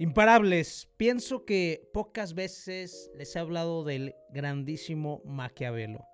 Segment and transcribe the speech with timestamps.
[0.00, 6.06] Imparables, pienso que pocas veces les he hablado del grandísimo Maquiavelo.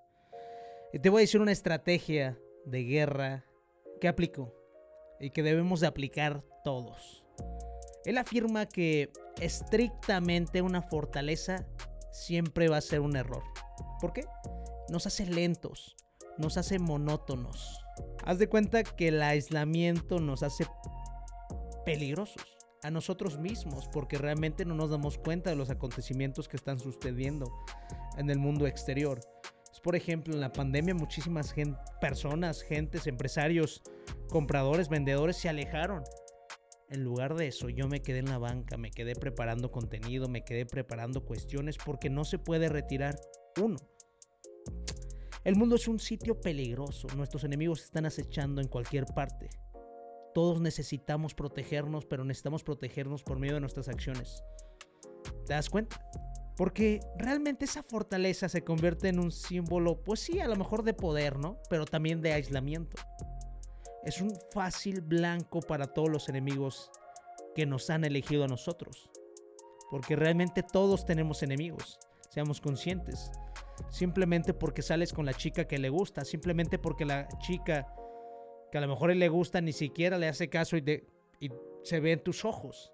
[0.91, 3.45] Y te voy a decir una estrategia de guerra
[4.01, 4.55] que aplico
[5.19, 7.23] y que debemos de aplicar todos.
[8.05, 11.67] Él afirma que estrictamente una fortaleza
[12.11, 13.43] siempre va a ser un error.
[14.01, 14.25] ¿Por qué?
[14.89, 15.95] Nos hace lentos,
[16.39, 17.79] nos hace monótonos.
[18.23, 20.65] Haz de cuenta que el aislamiento nos hace
[21.85, 22.54] peligrosos
[22.85, 27.51] a nosotros mismos porque realmente no nos damos cuenta de los acontecimientos que están sucediendo
[28.15, 29.19] en el mundo exterior.
[29.81, 31.53] Por ejemplo en la pandemia muchísimas
[31.99, 33.81] personas, gentes, empresarios,
[34.29, 36.03] compradores, vendedores se alejaron.
[36.89, 40.43] En lugar de eso, yo me quedé en la banca, me quedé preparando contenido, me
[40.43, 43.15] quedé preparando cuestiones porque no se puede retirar
[43.61, 43.77] uno.
[45.43, 49.49] El mundo es un sitio peligroso, nuestros enemigos están acechando en cualquier parte.
[50.35, 54.43] Todos necesitamos protegernos, pero necesitamos protegernos por medio de nuestras acciones.
[55.45, 55.97] ¿Te das cuenta?
[56.57, 60.93] Porque realmente esa fortaleza se convierte en un símbolo, pues sí, a lo mejor de
[60.93, 61.57] poder, ¿no?
[61.69, 62.97] Pero también de aislamiento.
[64.03, 66.91] Es un fácil blanco para todos los enemigos
[67.55, 69.09] que nos han elegido a nosotros.
[69.89, 71.97] Porque realmente todos tenemos enemigos,
[72.29, 73.31] seamos conscientes
[73.89, 77.87] simplemente porque sales con la chica que le gusta, simplemente porque la chica
[78.71, 81.03] que a lo mejor le gusta ni siquiera le hace caso y,
[81.39, 81.49] y
[81.83, 82.91] se ve en tus ojos.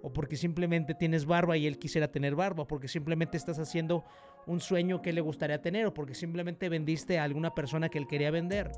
[0.00, 4.04] O porque simplemente tienes barba y él quisiera tener barba, porque simplemente estás haciendo
[4.46, 8.06] un sueño que le gustaría tener, o porque simplemente vendiste a alguna persona que él
[8.06, 8.70] quería vender.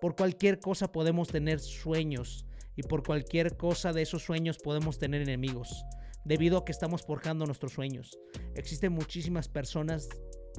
[0.00, 2.44] Por cualquier cosa podemos tener sueños,
[2.76, 5.84] y por cualquier cosa de esos sueños podemos tener enemigos,
[6.24, 8.18] debido a que estamos forjando nuestros sueños.
[8.54, 10.08] Existen muchísimas personas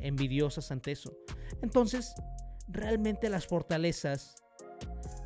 [0.02, 1.16] envidiosas ante eso.
[1.62, 2.14] Entonces,
[2.68, 4.36] realmente las fortalezas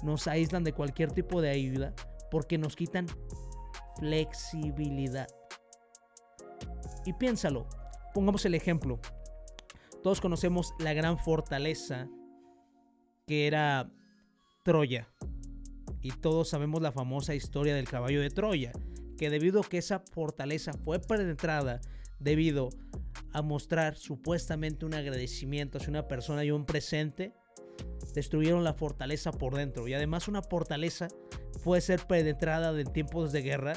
[0.04, 1.94] nos aíslan de cualquier tipo de ayuda
[2.30, 3.08] porque nos quitan
[3.98, 5.28] flexibilidad.
[7.06, 7.68] Y piénsalo,
[8.14, 9.00] pongamos el ejemplo.
[10.04, 12.08] Todos conocemos la gran fortaleza
[13.28, 13.92] que era
[14.64, 15.08] Troya.
[16.02, 18.72] Y todos sabemos la famosa historia del caballo de Troya,
[19.18, 21.80] que debido a que esa fortaleza fue penetrada
[22.20, 22.70] debido
[23.34, 27.34] a mostrar supuestamente un agradecimiento hacia una persona y un presente,
[28.14, 29.88] destruyeron la fortaleza por dentro.
[29.88, 31.08] Y además una fortaleza
[31.64, 33.74] puede ser penetrada en tiempos de guerra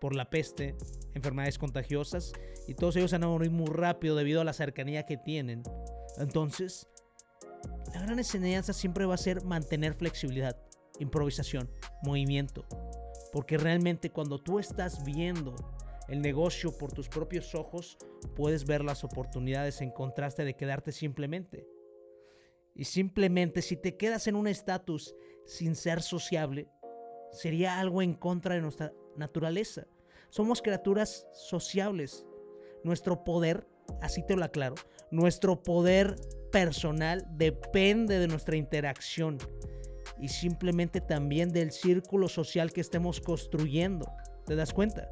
[0.00, 0.76] por la peste,
[1.14, 2.32] enfermedades contagiosas,
[2.66, 5.62] y todos ellos van a morir muy rápido debido a la cercanía que tienen.
[6.18, 6.88] Entonces,
[7.92, 10.56] la gran enseñanza siempre va a ser mantener flexibilidad,
[10.98, 11.70] improvisación,
[12.02, 12.64] movimiento.
[13.32, 15.54] Porque realmente cuando tú estás viendo
[16.08, 17.96] el negocio por tus propios ojos,
[18.36, 21.66] puedes ver las oportunidades en contraste de quedarte simplemente.
[22.74, 25.14] Y simplemente si te quedas en un estatus
[25.46, 26.68] sin ser sociable,
[27.30, 29.86] sería algo en contra de nuestra naturaleza.
[30.30, 32.26] Somos criaturas sociables.
[32.82, 33.66] Nuestro poder,
[34.02, 34.74] así te lo aclaro,
[35.10, 36.16] nuestro poder
[36.50, 39.38] personal depende de nuestra interacción
[40.20, 44.06] y simplemente también del círculo social que estemos construyendo.
[44.46, 45.08] ¿Te das cuenta?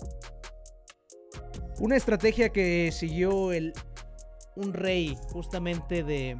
[1.81, 3.73] Una estrategia que siguió el,
[4.57, 6.37] un rey justamente de,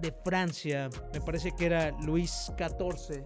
[0.00, 3.24] de Francia, me parece que era Luis XIV,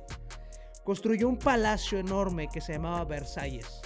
[0.84, 3.80] construyó un palacio enorme que se llamaba Versalles.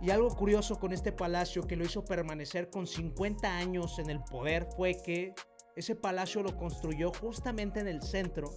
[0.00, 4.22] Y algo curioso con este palacio que lo hizo permanecer con 50 años en el
[4.22, 5.34] poder fue que
[5.74, 8.50] ese palacio lo construyó justamente en el centro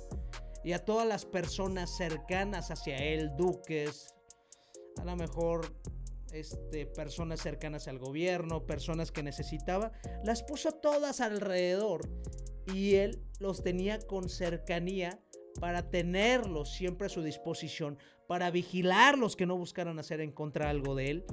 [0.63, 4.13] y a todas las personas cercanas hacia él, duques,
[4.97, 5.75] a lo mejor
[6.31, 9.91] este, personas cercanas al gobierno, personas que necesitaba,
[10.23, 12.09] las puso todas alrededor
[12.73, 15.19] y él los tenía con cercanía
[15.59, 20.95] para tenerlos siempre a su disposición, para vigilarlos que no buscaran hacer en contra algo
[20.95, 21.25] de él.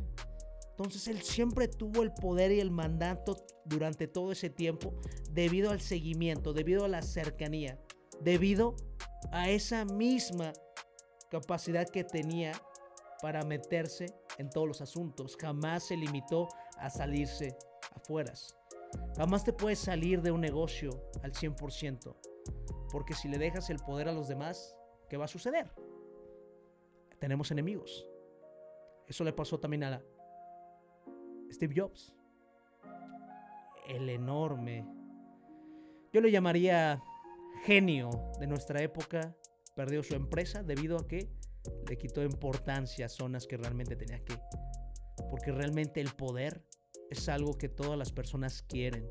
[0.71, 4.95] Entonces él siempre tuvo el poder y el mandato durante todo ese tiempo
[5.33, 7.79] debido al seguimiento, debido a la cercanía,
[8.21, 8.77] debido
[9.33, 10.53] a esa misma
[11.31, 12.53] capacidad que tenía
[13.21, 14.07] para meterse
[14.39, 15.37] en todos los asuntos.
[15.41, 16.49] Jamás se limitó
[16.79, 17.57] a salirse
[17.95, 18.33] afuera.
[19.17, 22.15] Jamás te puedes salir de un negocio al 100%.
[22.91, 24.77] Porque si le dejas el poder a los demás,
[25.09, 25.73] ¿qué va a suceder?
[27.19, 28.07] Tenemos enemigos.
[29.07, 30.03] Eso le pasó también a
[31.51, 32.15] Steve Jobs.
[33.89, 34.87] El enorme.
[36.13, 37.03] Yo le llamaría
[37.65, 39.35] genio de nuestra época.
[39.75, 41.31] Perdió su empresa debido a que
[41.89, 44.35] le quitó importancia a zonas que realmente tenía que.
[45.31, 46.63] Porque realmente el poder
[47.11, 49.09] es algo que todas las personas quieren.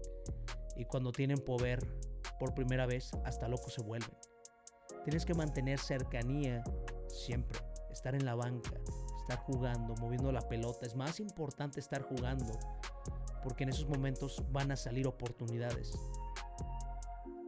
[0.76, 1.80] Y cuando tienen poder
[2.40, 4.16] por primera vez, hasta locos se vuelven.
[5.04, 6.64] Tienes que mantener cercanía
[7.08, 7.60] siempre.
[7.92, 8.80] Estar en la banca,
[9.22, 10.86] estar jugando, moviendo la pelota.
[10.86, 12.54] Es más importante estar jugando
[13.44, 15.94] porque en esos momentos van a salir oportunidades.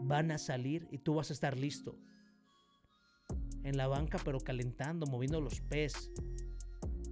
[0.02, 1.98] Van a salir y tú vas a estar listo.
[3.64, 6.10] En la banca pero calentando, moviendo los pies.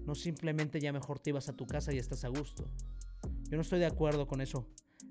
[0.06, 2.70] No simplemente ya mejor te ibas a tu casa y estás a gusto.
[3.50, 4.68] Yo no estoy de acuerdo con eso.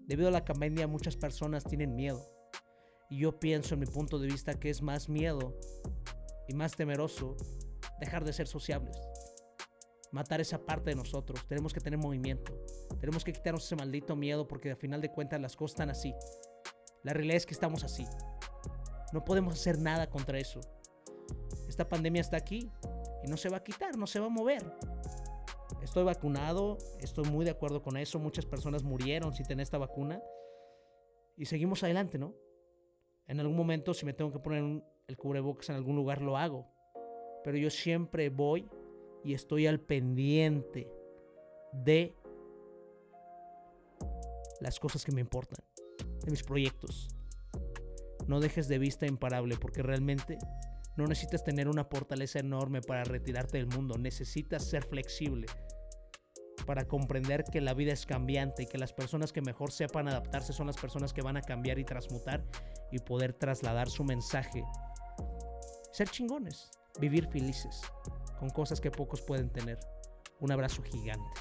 [0.06, 2.22] Debido a la pandemia muchas personas tienen miedo.
[3.08, 5.58] Y yo pienso en mi punto de vista que es más miedo
[6.48, 7.36] y más temeroso
[7.98, 8.96] dejar de ser sociables.
[10.12, 11.46] Matar esa parte de nosotros.
[11.48, 12.52] Tenemos que tener movimiento.
[13.00, 16.14] Tenemos que quitarnos ese maldito miedo porque al final de cuentas las cosas están así.
[17.04, 18.04] La realidad es que estamos así.
[19.12, 20.60] No podemos hacer nada contra eso.
[21.68, 22.70] Esta pandemia está aquí
[23.24, 24.62] y no se va a quitar, no se va a mover.
[25.86, 28.18] Estoy vacunado, estoy muy de acuerdo con eso.
[28.18, 30.20] Muchas personas murieron sin tener esta vacuna.
[31.36, 32.34] Y seguimos adelante, ¿no?
[33.28, 36.66] En algún momento, si me tengo que poner el cubrebocas en algún lugar, lo hago.
[37.44, 38.68] Pero yo siempre voy
[39.22, 40.90] y estoy al pendiente
[41.72, 42.16] de
[44.60, 45.64] las cosas que me importan,
[46.24, 47.10] de mis proyectos.
[48.26, 50.36] No dejes de vista imparable porque realmente
[50.96, 55.46] no necesitas tener una fortaleza enorme para retirarte del mundo, necesitas ser flexible
[56.66, 60.52] para comprender que la vida es cambiante y que las personas que mejor sepan adaptarse
[60.52, 62.44] son las personas que van a cambiar y transmutar
[62.90, 64.64] y poder trasladar su mensaje.
[65.92, 66.70] Ser chingones,
[67.00, 67.80] vivir felices,
[68.38, 69.78] con cosas que pocos pueden tener.
[70.40, 71.40] Un abrazo gigante.